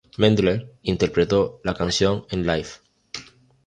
[0.17, 2.69] Mendler interpretó la canción en "Live!